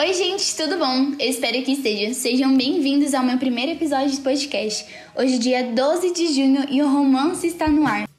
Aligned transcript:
Oi, 0.00 0.14
gente, 0.14 0.56
tudo 0.56 0.78
bom? 0.78 1.12
Eu 1.18 1.28
espero 1.28 1.62
que 1.62 1.72
esteja. 1.72 2.14
Sejam 2.14 2.56
bem-vindos 2.56 3.12
ao 3.12 3.22
meu 3.22 3.36
primeiro 3.36 3.72
episódio 3.72 4.10
de 4.10 4.20
podcast. 4.22 4.86
Hoje, 5.14 5.36
dia 5.36 5.62
12 5.62 6.14
de 6.14 6.32
junho, 6.32 6.64
e 6.70 6.80
o 6.80 6.88
romance 6.88 7.46
está 7.46 7.68
no 7.68 7.86
ar. 7.86 8.09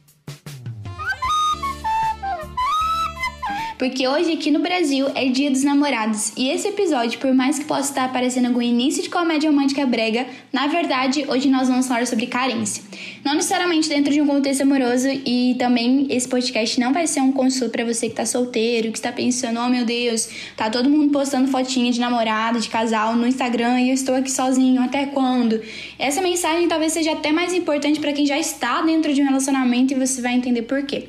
Porque 3.82 4.08
hoje 4.08 4.34
aqui 4.34 4.52
no 4.52 4.60
Brasil 4.60 5.08
é 5.16 5.26
Dia 5.26 5.50
dos 5.50 5.64
Namorados 5.64 6.34
e 6.38 6.52
esse 6.52 6.68
episódio, 6.68 7.20
por 7.20 7.34
mais 7.34 7.58
que 7.58 7.66
possa 7.66 7.90
estar 7.90 8.06
aparecendo 8.06 8.46
algum 8.46 8.62
início 8.62 9.02
de 9.02 9.10
comédia 9.10 9.50
romântica 9.50 9.84
brega, 9.88 10.28
na 10.54 10.68
verdade 10.68 11.26
hoje 11.28 11.50
nós 11.50 11.68
vamos 11.68 11.88
falar 11.88 12.06
sobre 12.06 12.28
carência. 12.28 12.84
Não 13.26 13.34
necessariamente 13.34 13.90
dentro 13.90 14.14
de 14.14 14.22
um 14.22 14.28
contexto 14.28 14.62
amoroso 14.62 15.08
e 15.26 15.56
também 15.58 16.06
esse 16.12 16.28
podcast 16.28 16.80
não 16.80 16.94
vai 16.94 17.08
ser 17.08 17.22
um 17.22 17.32
consolo 17.32 17.72
para 17.72 17.84
você 17.84 18.08
que 18.08 18.14
tá 18.14 18.24
solteiro, 18.24 18.92
que 18.92 19.00
está 19.00 19.12
pensando, 19.12 19.60
oh 19.60 19.68
meu 19.68 19.84
Deus, 19.84 20.30
tá 20.56 20.70
todo 20.70 20.88
mundo 20.88 21.12
postando 21.12 21.48
fotinha 21.48 21.92
de 21.92 22.00
namorada, 22.00 22.60
de 22.60 22.70
casal 22.70 23.16
no 23.16 23.26
Instagram 23.26 23.82
e 23.82 23.90
eu 23.90 23.96
estou 23.96 24.14
aqui 24.14 24.30
sozinho, 24.30 24.80
até 24.80 25.08
quando? 25.08 25.60
Essa 25.98 26.22
mensagem 26.22 26.68
talvez 26.68 26.94
seja 26.94 27.14
até 27.14 27.32
mais 27.32 27.52
importante 27.52 28.00
para 28.00 28.14
quem 28.14 28.28
já 28.28 28.38
está 28.38 28.84
dentro 28.84 29.12
de 29.12 29.24
um 29.24 29.26
relacionamento 29.26 29.92
e 29.92 29.98
você 29.98 30.22
vai 30.22 30.36
entender 30.36 30.62
por 30.62 30.84
quê. 30.84 31.08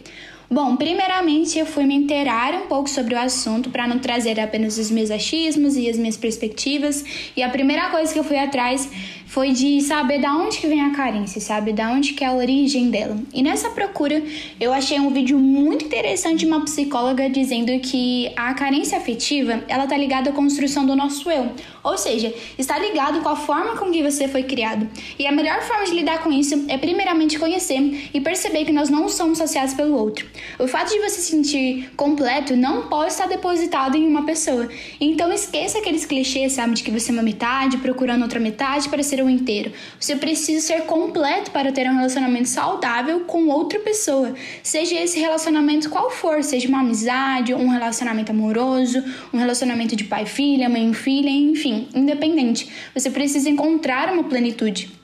Bom, 0.52 0.76
primeiramente 0.76 1.58
eu 1.58 1.64
fui 1.64 1.86
me 1.86 1.94
inteirar 1.94 2.52
um 2.52 2.66
pouco 2.66 2.86
sobre 2.86 3.14
o 3.14 3.18
assunto 3.18 3.70
para 3.70 3.86
não 3.86 3.98
trazer 3.98 4.38
apenas 4.38 4.76
os 4.76 4.90
meus 4.90 5.10
achismos 5.10 5.78
e 5.78 5.88
as 5.88 5.96
minhas 5.96 6.18
perspectivas. 6.18 7.02
E 7.34 7.42
a 7.42 7.48
primeira 7.48 7.88
coisa 7.88 8.12
que 8.12 8.18
eu 8.18 8.24
fui 8.24 8.36
atrás 8.36 8.86
foi 9.32 9.52
de 9.52 9.80
saber 9.80 10.20
da 10.20 10.36
onde 10.36 10.58
que 10.58 10.66
vem 10.66 10.82
a 10.82 10.90
carência, 10.90 11.40
sabe? 11.40 11.72
Da 11.72 11.90
onde 11.90 12.12
que 12.12 12.22
é 12.22 12.26
a 12.26 12.34
origem 12.34 12.90
dela. 12.90 13.16
E 13.32 13.42
nessa 13.42 13.70
procura, 13.70 14.22
eu 14.60 14.74
achei 14.74 15.00
um 15.00 15.08
vídeo 15.08 15.38
muito 15.38 15.86
interessante 15.86 16.40
de 16.40 16.46
uma 16.46 16.62
psicóloga 16.66 17.30
dizendo 17.30 17.72
que 17.80 18.30
a 18.36 18.52
carência 18.52 18.98
afetiva, 18.98 19.64
ela 19.68 19.86
tá 19.86 19.96
ligada 19.96 20.28
à 20.28 20.32
construção 20.34 20.84
do 20.84 20.94
nosso 20.94 21.30
eu. 21.30 21.50
Ou 21.82 21.96
seja, 21.96 22.30
está 22.58 22.78
ligado 22.78 23.22
com 23.22 23.28
a 23.30 23.36
forma 23.36 23.74
com 23.78 23.90
que 23.90 24.02
você 24.02 24.28
foi 24.28 24.42
criado. 24.42 24.86
E 25.18 25.26
a 25.26 25.32
melhor 25.32 25.62
forma 25.62 25.86
de 25.86 25.92
lidar 25.92 26.22
com 26.22 26.30
isso 26.30 26.66
é 26.68 26.76
primeiramente 26.76 27.38
conhecer 27.38 28.10
e 28.12 28.20
perceber 28.20 28.66
que 28.66 28.72
nós 28.72 28.90
não 28.90 29.08
somos 29.08 29.38
saciados 29.38 29.72
pelo 29.72 29.96
outro. 29.96 30.26
O 30.58 30.66
fato 30.66 30.90
de 30.90 30.98
você 30.98 31.20
se 31.20 31.30
sentir 31.30 31.90
completo 31.96 32.56
não 32.56 32.88
pode 32.88 33.12
estar 33.12 33.26
depositado 33.26 33.96
em 33.96 34.06
uma 34.06 34.24
pessoa. 34.24 34.68
Então 35.00 35.32
esqueça 35.32 35.78
aqueles 35.78 36.04
clichês, 36.04 36.52
sabe, 36.52 36.74
de 36.74 36.82
que 36.82 36.90
você 36.90 37.10
é 37.10 37.14
uma 37.14 37.22
metade 37.22 37.78
procurando 37.78 38.22
outra 38.22 38.40
metade 38.40 38.88
para 38.88 39.02
ser 39.02 39.22
um 39.22 39.30
inteiro. 39.30 39.72
Você 39.98 40.16
precisa 40.16 40.66
ser 40.66 40.82
completo 40.82 41.50
para 41.50 41.72
ter 41.72 41.88
um 41.88 41.96
relacionamento 41.96 42.48
saudável 42.48 43.20
com 43.20 43.48
outra 43.48 43.78
pessoa. 43.78 44.34
Seja 44.62 44.94
esse 44.94 45.18
relacionamento 45.18 45.90
qual 45.90 46.10
for, 46.10 46.42
seja 46.42 46.68
uma 46.68 46.80
amizade, 46.80 47.54
um 47.54 47.68
relacionamento 47.68 48.32
amoroso, 48.32 49.02
um 49.32 49.38
relacionamento 49.38 49.96
de 49.96 50.04
pai 50.04 50.26
filha, 50.26 50.68
mãe 50.68 50.92
filha, 50.92 51.30
enfim, 51.30 51.88
independente. 51.94 52.68
Você 52.94 53.10
precisa 53.10 53.48
encontrar 53.48 54.12
uma 54.12 54.24
plenitude 54.24 55.01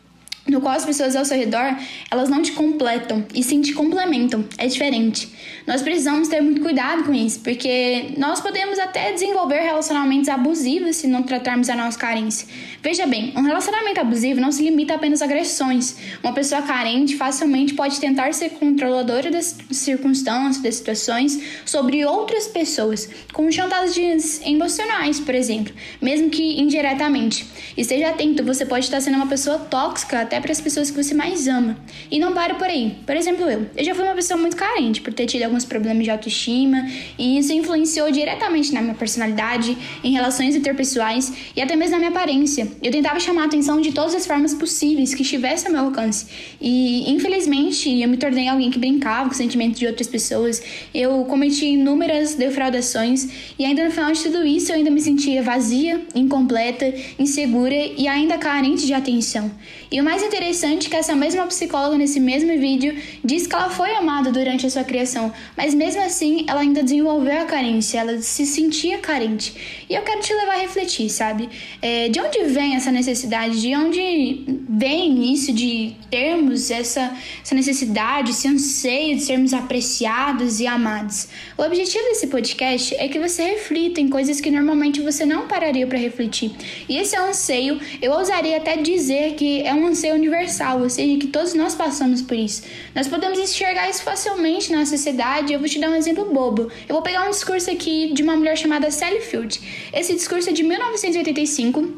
no 0.48 0.60
qual 0.60 0.74
as 0.74 0.84
pessoas 0.84 1.14
ao 1.14 1.24
seu 1.24 1.36
redor, 1.36 1.76
elas 2.10 2.28
não 2.28 2.42
te 2.42 2.52
completam, 2.52 3.24
e 3.34 3.42
sim 3.42 3.60
te 3.60 3.72
complementam. 3.72 4.44
É 4.56 4.66
diferente. 4.66 5.28
Nós 5.66 5.82
precisamos 5.82 6.28
ter 6.28 6.40
muito 6.40 6.62
cuidado 6.62 7.04
com 7.04 7.14
isso, 7.14 7.40
porque 7.40 8.14
nós 8.16 8.40
podemos 8.40 8.78
até 8.78 9.12
desenvolver 9.12 9.60
relacionamentos 9.60 10.28
abusivos 10.28 10.96
se 10.96 11.06
não 11.06 11.22
tratarmos 11.22 11.68
a 11.68 11.76
nossa 11.76 11.98
carência. 11.98 12.48
Veja 12.82 13.06
bem, 13.06 13.32
um 13.36 13.42
relacionamento 13.42 14.00
abusivo 14.00 14.40
não 14.40 14.50
se 14.50 14.62
limita 14.62 14.94
apenas 14.94 15.20
a 15.20 15.26
agressões. 15.26 15.96
Uma 16.22 16.32
pessoa 16.32 16.62
carente 16.62 17.16
facilmente 17.16 17.74
pode 17.74 18.00
tentar 18.00 18.32
ser 18.32 18.50
controladora 18.50 19.30
das 19.30 19.56
circunstâncias, 19.70 20.62
das 20.62 20.76
situações 20.76 21.38
sobre 21.66 22.04
outras 22.06 22.46
pessoas, 22.46 23.08
com 23.32 23.50
chantagens 23.52 24.40
emocionais, 24.46 25.20
por 25.20 25.34
exemplo, 25.34 25.74
mesmo 26.00 26.30
que 26.30 26.60
indiretamente. 26.60 27.46
Esteja 27.76 28.08
atento, 28.08 28.42
você 28.42 28.64
pode 28.64 28.86
estar 28.86 29.00
sendo 29.00 29.16
uma 29.16 29.26
pessoa 29.26 29.58
tóxica 29.58 30.20
até 30.20 30.37
para 30.40 30.52
as 30.52 30.60
pessoas 30.60 30.90
que 30.90 31.02
você 31.02 31.14
mais 31.14 31.48
ama. 31.48 31.76
E 32.10 32.18
não 32.18 32.32
para 32.32 32.54
por 32.54 32.66
aí. 32.66 32.96
Por 33.04 33.16
exemplo, 33.16 33.48
eu. 33.48 33.66
Eu 33.76 33.84
já 33.84 33.94
fui 33.94 34.04
uma 34.04 34.14
pessoa 34.14 34.38
muito 34.38 34.56
carente 34.56 35.00
por 35.00 35.12
ter 35.12 35.26
tido 35.26 35.42
alguns 35.42 35.64
problemas 35.64 36.04
de 36.04 36.10
autoestima 36.10 36.88
e 37.18 37.38
isso 37.38 37.52
influenciou 37.52 38.10
diretamente 38.10 38.72
na 38.72 38.80
minha 38.80 38.94
personalidade, 38.94 39.76
em 40.02 40.12
relações 40.12 40.54
interpessoais 40.54 41.32
e 41.56 41.62
até 41.62 41.76
mesmo 41.76 41.92
na 41.92 41.98
minha 41.98 42.10
aparência. 42.10 42.68
Eu 42.82 42.90
tentava 42.90 43.18
chamar 43.20 43.42
a 43.42 43.46
atenção 43.46 43.80
de 43.80 43.92
todas 43.92 44.14
as 44.14 44.26
formas 44.26 44.54
possíveis 44.54 45.14
que 45.14 45.22
estivesse 45.22 45.66
ao 45.66 45.72
meu 45.72 45.84
alcance. 45.84 46.26
E 46.60 47.10
infelizmente 47.10 48.00
eu 48.00 48.08
me 48.08 48.16
tornei 48.16 48.48
alguém 48.48 48.70
que 48.70 48.78
brincava 48.78 49.24
com 49.24 49.32
os 49.32 49.36
sentimentos 49.36 49.78
de 49.78 49.86
outras 49.86 50.06
pessoas. 50.06 50.62
Eu 50.94 51.24
cometi 51.24 51.66
inúmeras 51.66 52.34
defraudações 52.34 53.54
e 53.58 53.64
ainda 53.64 53.84
no 53.84 53.90
final 53.90 54.12
de 54.12 54.22
tudo 54.22 54.44
isso 54.44 54.72
eu 54.72 54.76
ainda 54.76 54.90
me 54.90 55.00
sentia 55.00 55.42
vazia, 55.42 56.00
incompleta, 56.14 56.92
insegura 57.18 57.74
e 57.74 58.06
ainda 58.06 58.38
carente 58.38 58.86
de 58.86 58.94
atenção. 58.94 59.50
E 59.90 60.00
o 60.00 60.04
mais 60.04 60.22
interessante 60.22 60.86
é 60.86 60.90
que 60.90 60.96
essa 60.96 61.14
mesma 61.14 61.46
psicóloga 61.46 61.96
nesse 61.96 62.20
mesmo 62.20 62.50
vídeo 62.58 62.94
diz 63.24 63.46
que 63.46 63.54
ela 63.54 63.70
foi 63.70 63.94
amada 63.94 64.30
durante 64.30 64.66
a 64.66 64.70
sua 64.70 64.84
criação, 64.84 65.32
mas 65.56 65.74
mesmo 65.74 66.02
assim 66.02 66.44
ela 66.46 66.60
ainda 66.60 66.82
desenvolveu 66.82 67.40
a 67.40 67.44
carência, 67.46 67.98
ela 67.98 68.20
se 68.20 68.44
sentia 68.44 68.98
carente. 68.98 69.54
E 69.88 69.94
eu 69.94 70.02
quero 70.02 70.20
te 70.20 70.34
levar 70.34 70.56
a 70.56 70.60
refletir, 70.60 71.08
sabe? 71.08 71.48
É, 71.80 72.08
de 72.08 72.20
onde 72.20 72.44
vem 72.44 72.76
essa 72.76 72.90
necessidade? 72.90 73.60
De 73.60 73.74
onde 73.74 74.44
vem 74.68 75.32
isso 75.32 75.52
de 75.52 75.96
termos 76.10 76.70
essa, 76.70 77.16
essa 77.42 77.54
necessidade, 77.54 78.30
esse 78.30 78.46
anseio 78.46 79.16
de 79.16 79.22
sermos 79.22 79.54
apreciados 79.54 80.60
e 80.60 80.66
amados? 80.66 81.28
O 81.56 81.62
objetivo 81.62 82.04
desse 82.04 82.26
podcast 82.26 82.94
é 82.96 83.08
que 83.08 83.18
você 83.18 83.42
reflita 83.42 84.00
em 84.00 84.08
coisas 84.08 84.40
que 84.40 84.50
normalmente 84.50 85.00
você 85.00 85.24
não 85.24 85.48
pararia 85.48 85.86
para 85.86 85.98
refletir. 85.98 86.50
E 86.88 86.96
esse 86.96 87.16
anseio, 87.16 87.80
eu 88.02 88.12
ousaria 88.12 88.58
até 88.58 88.76
dizer 88.76 89.34
que 89.34 89.62
é 89.62 89.72
um 89.72 89.77
anseio 89.86 90.14
universal, 90.14 90.80
ou 90.80 90.90
seja, 90.90 91.18
que 91.18 91.26
todos 91.26 91.54
nós 91.54 91.74
passamos 91.74 92.22
por 92.22 92.36
isso. 92.36 92.62
Nós 92.94 93.06
podemos 93.06 93.38
enxergar 93.38 93.88
isso 93.88 94.02
facilmente 94.02 94.72
na 94.72 94.84
sociedade. 94.84 95.52
Eu 95.52 95.58
vou 95.58 95.68
te 95.68 95.78
dar 95.78 95.90
um 95.90 95.94
exemplo 95.94 96.32
bobo. 96.32 96.70
Eu 96.88 96.94
vou 96.94 97.02
pegar 97.02 97.26
um 97.26 97.30
discurso 97.30 97.70
aqui 97.70 98.12
de 98.12 98.22
uma 98.22 98.36
mulher 98.36 98.56
chamada 98.56 98.90
Sally 98.90 99.20
Field. 99.20 99.60
Esse 99.92 100.14
discurso 100.14 100.50
é 100.50 100.52
de 100.52 100.62
1985, 100.62 101.92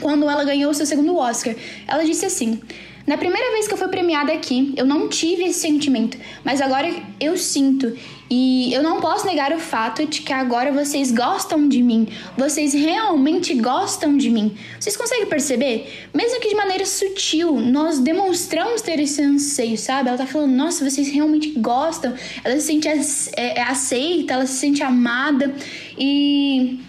quando 0.00 0.28
ela 0.28 0.44
ganhou 0.44 0.72
seu 0.74 0.86
segundo 0.86 1.16
Oscar. 1.16 1.54
Ela 1.86 2.04
disse 2.04 2.26
assim: 2.26 2.60
na 3.06 3.18
primeira 3.18 3.50
vez 3.52 3.68
que 3.68 3.74
eu 3.74 3.78
fui 3.78 3.88
premiada 3.88 4.32
aqui, 4.32 4.72
eu 4.76 4.86
não 4.86 5.08
tive 5.08 5.44
esse 5.44 5.60
sentimento, 5.60 6.16
mas 6.42 6.60
agora 6.60 6.90
eu 7.20 7.36
sinto. 7.36 7.92
E 8.30 8.72
eu 8.72 8.82
não 8.82 9.00
posso 9.00 9.26
negar 9.26 9.52
o 9.52 9.58
fato 9.58 10.06
de 10.06 10.22
que 10.22 10.32
agora 10.32 10.72
vocês 10.72 11.12
gostam 11.12 11.68
de 11.68 11.82
mim. 11.82 12.08
Vocês 12.36 12.72
realmente 12.72 13.52
gostam 13.54 14.16
de 14.16 14.30
mim. 14.30 14.56
Vocês 14.80 14.96
conseguem 14.96 15.26
perceber? 15.26 16.08
Mesmo 16.14 16.40
que 16.40 16.48
de 16.48 16.54
maneira 16.54 16.86
sutil, 16.86 17.60
nós 17.60 17.98
demonstramos 17.98 18.80
ter 18.80 18.98
esse 18.98 19.20
anseio, 19.22 19.76
sabe? 19.76 20.08
Ela 20.08 20.18
tá 20.18 20.26
falando, 20.26 20.52
nossa, 20.52 20.88
vocês 20.88 21.08
realmente 21.08 21.50
gostam. 21.50 22.14
Ela 22.42 22.58
se 22.58 22.66
sente 22.66 22.88
é, 23.36 23.60
aceita, 23.60 24.32
ela 24.32 24.46
se 24.46 24.54
sente 24.54 24.82
amada. 24.82 25.54
E 25.98 26.80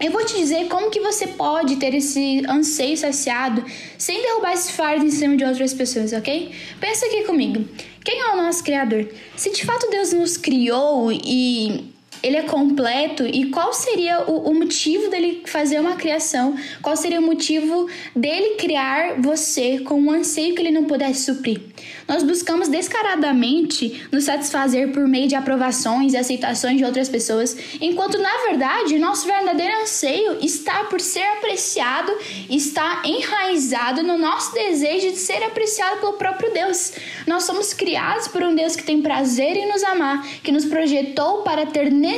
eu 0.00 0.10
vou 0.10 0.24
te 0.24 0.34
dizer 0.34 0.66
como 0.68 0.90
que 0.90 0.98
você 0.98 1.26
pode 1.26 1.76
ter 1.76 1.94
esse 1.94 2.42
anseio 2.48 2.96
saciado 2.96 3.64
sem 3.98 4.22
derrubar 4.22 4.54
esse 4.54 4.72
fardo 4.72 5.04
em 5.04 5.10
cima 5.10 5.36
de 5.36 5.44
outras 5.44 5.74
pessoas, 5.74 6.12
ok? 6.12 6.50
Pensa 6.80 7.06
aqui 7.06 7.24
comigo. 7.24 7.68
Quem 8.02 8.18
é 8.18 8.32
o 8.32 8.36
nosso 8.36 8.64
Criador? 8.64 9.06
Se 9.36 9.50
de 9.52 9.64
fato 9.64 9.90
Deus 9.90 10.12
nos 10.12 10.38
criou 10.38 11.12
e 11.12 11.89
ele 12.22 12.36
é 12.36 12.42
completo 12.42 13.26
e 13.26 13.46
qual 13.46 13.72
seria 13.72 14.22
o, 14.30 14.50
o, 14.50 14.54
motivo 14.54 15.08
dele 15.08 15.42
fazer 15.46 15.80
uma 15.80 15.96
criação? 15.96 16.54
Qual 16.82 16.96
seria 16.96 17.18
o 17.18 17.22
motivo 17.22 17.88
dele 18.14 18.56
criar 18.56 19.20
você 19.20 19.78
com 19.78 20.00
um 20.00 20.10
anseio 20.10 20.54
que 20.54 20.60
ele 20.60 20.70
não 20.70 20.84
pudesse 20.84 21.24
suprir? 21.24 21.60
Nós 22.06 22.22
buscamos 22.22 22.68
descaradamente 22.68 24.06
nos 24.12 24.24
satisfazer 24.24 24.92
por 24.92 25.06
meio 25.06 25.28
de 25.28 25.34
aprovações 25.34 26.12
e 26.12 26.16
aceitações 26.16 26.76
de 26.76 26.84
outras 26.84 27.08
pessoas, 27.08 27.56
enquanto 27.80 28.18
na 28.18 28.36
verdade 28.48 28.98
nosso 28.98 29.26
verdadeiro 29.26 29.82
anseio 29.82 30.38
está 30.42 30.84
por 30.84 31.00
ser 31.00 31.24
apreciado, 31.38 32.12
está 32.48 33.02
enraizado 33.04 34.02
no 34.02 34.18
nosso 34.18 34.52
desejo 34.52 35.10
de 35.10 35.16
ser 35.16 35.42
apreciado 35.42 36.00
pelo 36.00 36.14
próprio 36.14 36.52
Deus. 36.52 36.92
Nós 37.26 37.44
somos 37.44 37.72
criados 37.72 38.28
por 38.28 38.42
um 38.42 38.54
Deus 38.54 38.76
que 38.76 38.82
tem 38.82 39.00
prazer 39.00 39.56
em 39.56 39.68
nos 39.68 39.82
amar, 39.84 40.26
que 40.42 40.52
nos 40.52 40.64
projetou 40.64 41.42
para 41.42 41.64
ter 41.66 41.90
necessidade 41.90 42.09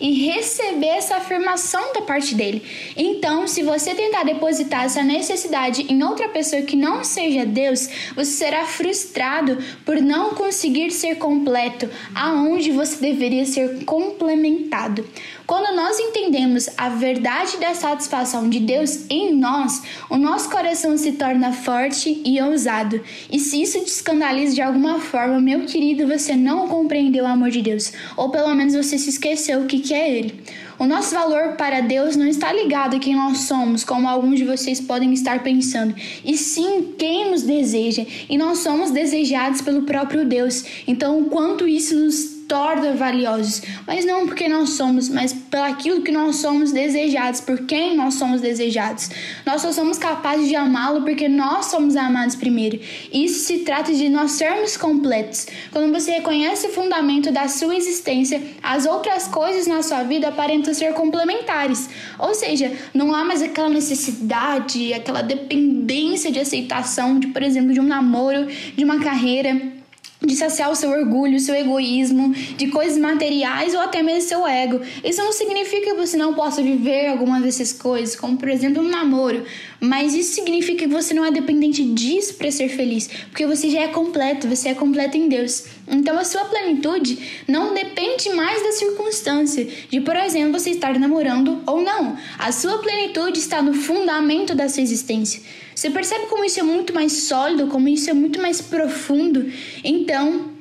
e 0.00 0.26
receber 0.26 0.86
essa 0.86 1.16
afirmação 1.16 1.92
da 1.92 2.02
parte 2.02 2.34
dele. 2.34 2.62
Então, 2.96 3.46
se 3.46 3.62
você 3.62 3.94
tentar 3.94 4.24
depositar 4.24 4.84
essa 4.84 5.02
necessidade 5.02 5.86
em 5.88 6.02
outra 6.02 6.28
pessoa 6.28 6.62
que 6.62 6.76
não 6.76 7.04
seja 7.04 7.44
Deus, 7.44 7.88
você 8.14 8.30
será 8.30 8.64
frustrado 8.64 9.58
por 9.84 10.00
não 10.00 10.34
conseguir 10.34 10.90
ser 10.90 11.16
completo 11.16 11.88
aonde 12.14 12.70
você 12.70 12.96
deveria 12.98 13.44
ser 13.44 13.84
complementado. 13.84 15.04
Quando 15.46 15.76
nós 15.76 16.00
entendemos 16.00 16.68
a 16.76 16.88
verdade 16.88 17.56
da 17.58 17.72
satisfação 17.72 18.50
de 18.50 18.58
Deus 18.58 19.04
em 19.08 19.32
nós, 19.32 19.80
o 20.10 20.16
nosso 20.16 20.50
coração 20.50 20.98
se 20.98 21.12
torna 21.12 21.52
forte 21.52 22.20
e 22.24 22.42
ousado. 22.42 23.00
E 23.30 23.38
se 23.38 23.62
isso 23.62 23.78
te 23.78 23.86
escandaliza 23.86 24.56
de 24.56 24.60
alguma 24.60 24.98
forma, 24.98 25.40
meu 25.40 25.60
querido, 25.64 26.04
você 26.08 26.34
não 26.34 26.66
compreendeu 26.66 27.22
o 27.24 27.28
amor 27.28 27.50
de 27.50 27.62
Deus, 27.62 27.92
ou 28.16 28.28
pelo 28.28 28.52
menos 28.56 28.74
você 28.74 28.98
se 28.98 29.08
esqueceu 29.08 29.60
o 29.60 29.66
que, 29.66 29.94
é 29.94 30.18
Ele. 30.18 30.42
O 30.80 30.84
nosso 30.84 31.14
valor 31.14 31.52
para 31.52 31.80
Deus 31.80 32.16
não 32.16 32.26
está 32.26 32.52
ligado 32.52 32.96
a 32.96 32.98
quem 32.98 33.14
nós 33.14 33.38
somos, 33.42 33.84
como 33.84 34.08
alguns 34.08 34.38
de 34.38 34.44
vocês 34.44 34.80
podem 34.80 35.12
estar 35.12 35.44
pensando, 35.44 35.94
e 36.24 36.36
sim 36.36 36.92
quem 36.98 37.30
nos 37.30 37.44
deseja. 37.44 38.04
E 38.28 38.36
nós 38.36 38.58
somos 38.58 38.90
desejados 38.90 39.60
pelo 39.60 39.82
próprio 39.82 40.26
Deus. 40.26 40.64
Então, 40.88 41.20
o 41.20 41.26
quanto 41.26 41.68
isso 41.68 41.94
nos 41.94 42.35
torna 42.48 42.94
valiosos, 42.94 43.62
mas 43.86 44.04
não 44.04 44.26
porque 44.26 44.48
nós 44.48 44.70
somos, 44.70 45.08
mas 45.08 45.32
pelaquilo 45.32 46.02
que 46.02 46.12
nós 46.12 46.36
somos 46.36 46.72
desejados, 46.72 47.40
por 47.40 47.66
quem 47.66 47.96
nós 47.96 48.14
somos 48.14 48.40
desejados. 48.40 49.10
Nós 49.44 49.62
só 49.62 49.72
somos 49.72 49.98
capazes 49.98 50.48
de 50.48 50.56
amá-lo 50.56 51.02
porque 51.02 51.28
nós 51.28 51.66
somos 51.66 51.96
amados 51.96 52.36
primeiro. 52.36 52.80
Isso 53.12 53.44
se 53.46 53.58
trata 53.58 53.92
de 53.92 54.08
nós 54.08 54.32
sermos 54.32 54.76
completos. 54.76 55.46
Quando 55.72 55.92
você 55.92 56.12
reconhece 56.12 56.66
o 56.68 56.70
fundamento 56.70 57.32
da 57.32 57.48
sua 57.48 57.76
existência, 57.76 58.40
as 58.62 58.86
outras 58.86 59.26
coisas 59.28 59.66
na 59.66 59.82
sua 59.82 60.02
vida 60.02 60.28
aparentam 60.28 60.72
ser 60.72 60.92
complementares. 60.94 61.88
Ou 62.18 62.34
seja, 62.34 62.72
não 62.94 63.14
há 63.14 63.24
mais 63.24 63.42
aquela 63.42 63.68
necessidade, 63.68 64.94
aquela 64.94 65.22
dependência 65.22 66.30
de 66.30 66.38
aceitação, 66.38 67.18
de, 67.18 67.28
por 67.28 67.42
exemplo, 67.42 67.72
de 67.72 67.80
um 67.80 67.86
namoro, 67.86 68.46
de 68.76 68.84
uma 68.84 69.00
carreira 69.00 69.75
de 70.20 70.34
saciar 70.34 70.70
o 70.70 70.74
seu 70.74 70.90
orgulho, 70.90 71.36
o 71.36 71.40
seu 71.40 71.54
egoísmo, 71.54 72.32
de 72.32 72.68
coisas 72.68 72.96
materiais 72.98 73.74
ou 73.74 73.80
até 73.80 74.02
mesmo 74.02 74.28
seu 74.28 74.46
ego. 74.46 74.80
Isso 75.04 75.22
não 75.22 75.32
significa 75.32 75.90
que 75.90 75.94
você 75.94 76.16
não 76.16 76.34
possa 76.34 76.62
viver 76.62 77.08
algumas 77.08 77.42
dessas 77.42 77.72
coisas, 77.72 78.16
como 78.16 78.36
por 78.36 78.48
exemplo 78.48 78.82
um 78.82 78.88
namoro, 78.88 79.44
mas 79.78 80.14
isso 80.14 80.34
significa 80.34 80.84
que 80.84 80.86
você 80.86 81.12
não 81.12 81.24
é 81.24 81.30
dependente 81.30 81.84
disso 81.84 82.34
para 82.34 82.50
ser 82.50 82.68
feliz, 82.68 83.08
porque 83.30 83.46
você 83.46 83.68
já 83.68 83.82
é 83.82 83.88
completo, 83.88 84.48
você 84.48 84.70
é 84.70 84.74
completo 84.74 85.16
em 85.16 85.28
Deus. 85.28 85.64
Então 85.86 86.18
a 86.18 86.24
sua 86.24 86.44
plenitude 86.46 87.42
não 87.46 87.74
depende 87.74 88.30
mais 88.30 88.62
da 88.62 88.72
circunstância, 88.72 89.66
de 89.90 90.00
por 90.00 90.16
exemplo 90.16 90.58
você 90.58 90.70
estar 90.70 90.98
namorando 90.98 91.62
ou 91.66 91.82
não. 91.82 92.16
A 92.38 92.50
sua 92.52 92.78
plenitude 92.78 93.38
está 93.38 93.60
no 93.60 93.74
fundamento 93.74 94.54
da 94.54 94.68
sua 94.68 94.82
existência. 94.82 95.42
Você 95.76 95.90
percebe 95.90 96.24
como 96.24 96.42
isso 96.42 96.58
é 96.58 96.62
muito 96.62 96.94
mais 96.94 97.12
sólido, 97.12 97.66
como 97.66 97.86
isso 97.86 98.08
é 98.08 98.14
muito 98.14 98.40
mais 98.40 98.62
profundo? 98.62 99.44
Então, 99.84 100.55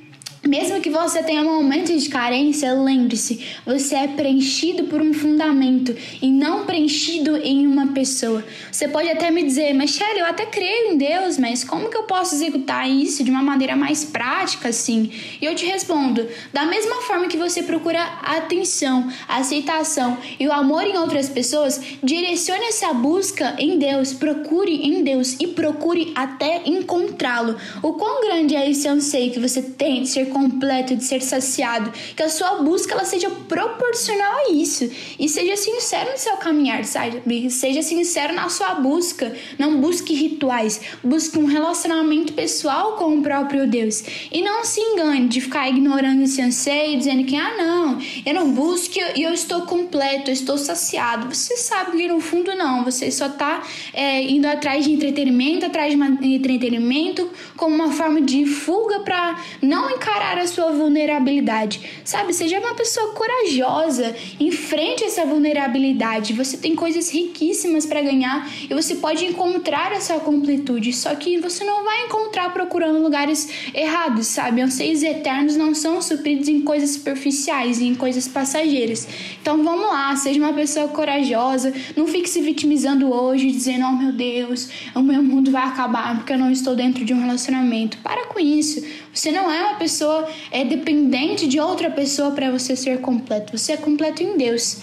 mesmo 0.47 0.79
que 0.79 0.89
você 0.89 1.23
tenha 1.23 1.43
momentos 1.43 2.03
de 2.03 2.09
carência, 2.09 2.71
lembre-se, 2.73 3.43
você 3.65 3.95
é 3.95 4.07
preenchido 4.07 4.83
por 4.83 5.01
um 5.01 5.13
fundamento 5.13 5.95
e 6.21 6.29
não 6.29 6.65
preenchido 6.65 7.35
em 7.37 7.65
uma 7.65 7.87
pessoa. 7.87 8.43
Você 8.71 8.87
pode 8.87 9.09
até 9.09 9.31
me 9.31 9.43
dizer, 9.43 9.73
mas 9.73 9.91
Shelly, 9.91 10.19
eu 10.19 10.25
até 10.25 10.45
creio 10.45 10.93
em 10.93 10.97
Deus, 10.97 11.39
mas 11.39 11.63
como 11.63 11.89
que 11.89 11.97
eu 11.97 12.03
posso 12.03 12.35
executar 12.35 12.87
isso 12.87 13.23
de 13.23 13.31
uma 13.31 13.41
maneira 13.41 13.75
mais 13.75 14.03
prática 14.03 14.69
assim? 14.69 15.09
E 15.41 15.45
eu 15.45 15.55
te 15.55 15.65
respondo, 15.65 16.27
da 16.53 16.65
mesma 16.65 17.01
forma 17.01 17.27
que 17.27 17.37
você 17.37 17.63
procura 17.63 18.03
atenção, 18.21 19.09
aceitação 19.27 20.17
e 20.39 20.47
o 20.47 20.53
amor 20.53 20.83
em 20.83 20.97
outras 20.97 21.27
pessoas, 21.27 21.81
direcione 22.03 22.65
essa 22.65 22.93
busca 22.93 23.55
em 23.57 23.79
Deus, 23.79 24.13
procure 24.13 24.75
em 24.75 25.03
Deus 25.03 25.35
e 25.39 25.47
procure 25.47 26.11
até 26.15 26.61
encontrá-lo. 26.65 27.55
O 27.81 27.93
quão 27.93 28.21
grande 28.21 28.55
é 28.55 28.69
esse 28.69 28.87
anseio 28.87 29.31
que 29.31 29.39
você 29.39 29.61
tem 29.61 30.03
de 30.03 30.09
ser 30.09 30.34
completo, 30.35 30.97
de 30.97 31.03
ser 31.05 31.21
saciado, 31.21 31.93
que 32.13 32.21
a 32.21 32.27
sua 32.27 32.55
busca 32.55 32.93
ela 32.93 33.05
seja 33.05 33.29
proporcional 33.29 34.33
a 34.45 34.51
isso. 34.51 34.91
E 35.17 35.29
seja 35.29 35.55
sincero 35.55 36.11
no 36.11 36.17
seu 36.17 36.35
caminhar, 36.35 36.83
sabe? 36.83 37.49
Seja 37.49 37.81
sincero 37.81 38.33
na 38.33 38.49
sua 38.49 38.75
busca, 38.75 39.33
não 39.57 39.79
busque 39.79 40.13
rituais, 40.13 40.81
busque 41.01 41.39
um 41.39 41.45
relacionamento 41.45 42.33
pessoal 42.33 42.97
com 42.97 43.17
o 43.17 43.21
próprio 43.21 43.65
Deus. 43.65 44.03
E 44.29 44.41
não 44.41 44.65
se 44.65 44.81
engane 44.81 45.29
de 45.29 45.39
ficar 45.39 45.69
ignorando 45.69 46.23
esse 46.23 46.41
anseio, 46.41 46.97
dizendo 46.97 47.23
que 47.23 47.37
ah 47.37 47.55
não, 47.57 47.97
eu 48.25 48.33
não 48.33 48.51
busco 48.51 48.99
e 49.15 49.23
eu 49.23 49.33
estou 49.33 49.61
completo, 49.61 50.29
eu 50.29 50.33
estou 50.33 50.57
saciado. 50.57 51.33
Você 51.33 51.55
sabe 51.55 51.95
que 51.95 52.07
no 52.09 52.19
fundo 52.19 52.53
não, 52.55 52.83
você 52.83 53.09
só 53.09 53.27
está 53.27 53.63
é, 53.93 54.21
indo 54.21 54.45
atrás 54.47 54.83
de 54.83 54.91
entretenimento, 54.91 55.65
atrás 55.65 55.93
de 55.93 56.35
entretenimento 56.35 57.29
como 57.55 57.73
uma 57.73 57.91
forma 57.91 58.19
de 58.19 58.45
fuga 58.45 58.99
para 58.99 59.39
não 59.61 59.89
encarar 59.89 60.14
encarar 60.15 60.37
a 60.37 60.47
sua 60.47 60.71
vulnerabilidade. 60.71 61.81
Sabe, 62.05 62.33
seja 62.33 62.59
uma 62.59 62.73
pessoa 62.73 63.13
corajosa, 63.13 64.15
enfrente 64.39 65.03
essa 65.03 65.25
vulnerabilidade. 65.25 66.31
Você 66.33 66.55
tem 66.55 66.73
coisas 66.73 67.11
riquíssimas 67.11 67.85
para 67.85 68.01
ganhar 68.01 68.49
e 68.69 68.73
você 68.73 68.95
pode 68.95 69.25
encontrar 69.25 69.91
essa 69.91 70.17
completude, 70.19 70.93
só 70.93 71.13
que 71.15 71.37
você 71.39 71.65
não 71.65 71.83
vai 71.83 72.05
encontrar 72.05 72.53
procurando 72.53 72.99
lugares 72.99 73.49
errados, 73.73 74.27
sabe? 74.27 74.61
Anseios 74.61 75.03
eternos 75.03 75.57
não 75.57 75.75
são 75.75 76.01
supridos 76.01 76.47
em 76.47 76.61
coisas 76.61 76.91
superficiais 76.91 77.79
e 77.79 77.85
em 77.85 77.95
coisas 77.95 78.25
passageiras. 78.25 79.05
Então 79.41 79.61
vamos 79.63 79.87
lá, 79.87 80.15
seja 80.15 80.39
uma 80.39 80.53
pessoa 80.53 80.87
corajosa, 80.87 81.73
não 81.95 82.07
fique 82.07 82.29
se 82.29 82.39
vitimizando 82.39 83.13
hoje, 83.13 83.51
dizendo: 83.51 83.85
"Oh 83.85 83.91
meu 83.91 84.13
Deus, 84.13 84.69
o 84.95 85.01
meu 85.01 85.21
mundo 85.21 85.51
vai 85.51 85.63
acabar 85.63 86.15
porque 86.15 86.31
eu 86.31 86.37
não 86.37 86.51
estou 86.51 86.73
dentro 86.73 87.03
de 87.03 87.13
um 87.13 87.19
relacionamento". 87.19 87.97
Para 87.97 88.27
com 88.27 88.39
isso. 88.39 88.81
Você 89.13 89.31
não 89.31 89.49
é 89.51 89.61
uma 89.61 89.75
pessoa 89.75 90.04
é 90.51 90.63
dependente 90.63 91.47
de 91.47 91.59
outra 91.59 91.89
pessoa 91.89 92.31
para 92.31 92.51
você 92.51 92.75
ser 92.75 93.01
completo. 93.01 93.57
Você 93.57 93.73
é 93.73 93.77
completo 93.77 94.23
em 94.23 94.37
Deus. 94.37 94.79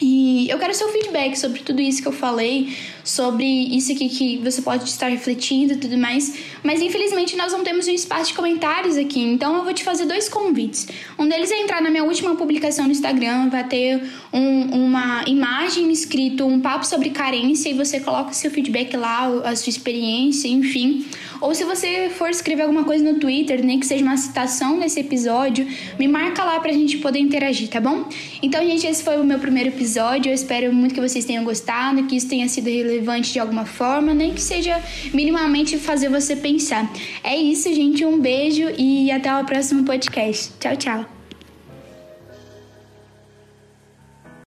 E 0.00 0.48
eu 0.48 0.58
quero 0.58 0.74
seu 0.74 0.88
feedback 0.88 1.36
sobre 1.36 1.60
tudo 1.60 1.80
isso 1.80 2.00
que 2.00 2.08
eu 2.08 2.12
falei, 2.12 2.72
sobre 3.08 3.46
isso 3.46 3.90
aqui 3.90 4.06
que 4.08 4.36
você 4.38 4.60
pode 4.60 4.84
estar 4.84 5.08
refletindo 5.08 5.72
e 5.72 5.76
tudo 5.76 5.96
mais. 5.96 6.34
Mas 6.62 6.82
infelizmente 6.82 7.36
nós 7.36 7.52
não 7.52 7.64
temos 7.64 7.88
um 7.88 7.90
espaço 7.90 8.26
de 8.28 8.34
comentários 8.34 8.98
aqui, 8.98 9.20
então 9.20 9.56
eu 9.56 9.64
vou 9.64 9.72
te 9.72 9.82
fazer 9.82 10.04
dois 10.04 10.28
convites. 10.28 10.86
Um 11.18 11.26
deles 11.26 11.50
é 11.50 11.58
entrar 11.58 11.80
na 11.80 11.88
minha 11.88 12.04
última 12.04 12.36
publicação 12.36 12.84
no 12.84 12.92
Instagram, 12.92 13.48
vai 13.48 13.64
ter 13.64 14.02
um, 14.30 14.86
uma 14.86 15.24
imagem 15.26 15.90
escrito 15.90 16.44
um 16.44 16.60
papo 16.60 16.86
sobre 16.86 17.08
carência 17.10 17.70
e 17.70 17.72
você 17.72 17.98
coloca 17.98 18.34
seu 18.34 18.50
feedback 18.50 18.94
lá, 18.94 19.26
a 19.44 19.56
sua 19.56 19.70
experiência, 19.70 20.46
enfim. 20.46 21.06
Ou 21.40 21.54
se 21.54 21.64
você 21.64 22.10
for 22.10 22.28
escrever 22.28 22.62
alguma 22.62 22.84
coisa 22.84 23.10
no 23.10 23.18
Twitter, 23.18 23.64
nem 23.64 23.78
que 23.78 23.86
seja 23.86 24.04
uma 24.04 24.16
citação 24.16 24.78
desse 24.78 25.00
episódio, 25.00 25.66
me 25.98 26.08
marca 26.08 26.44
lá 26.44 26.58
pra 26.60 26.72
gente 26.72 26.98
poder 26.98 27.20
interagir, 27.20 27.68
tá 27.68 27.80
bom? 27.80 28.04
Então, 28.42 28.60
gente, 28.66 28.86
esse 28.86 29.02
foi 29.02 29.18
o 29.18 29.24
meu 29.24 29.38
primeiro 29.38 29.70
episódio. 29.70 30.30
Eu 30.30 30.34
espero 30.34 30.72
muito 30.74 30.94
que 30.94 31.00
vocês 31.00 31.24
tenham 31.24 31.44
gostado, 31.44 32.04
que 32.04 32.16
isso 32.16 32.28
tenha 32.28 32.48
sido 32.48 32.68
relevante 32.98 33.32
de 33.32 33.38
alguma 33.38 33.64
forma, 33.64 34.12
nem 34.12 34.34
que 34.34 34.40
seja 34.40 34.82
minimamente 35.14 35.78
fazer 35.78 36.08
você 36.08 36.36
pensar. 36.36 36.90
É 37.22 37.36
isso, 37.36 37.72
gente. 37.72 38.04
Um 38.04 38.20
beijo 38.20 38.68
e 38.76 39.10
até 39.10 39.34
o 39.36 39.44
próximo 39.44 39.84
podcast. 39.84 40.52
Tchau, 40.58 40.76
tchau. 40.76 41.17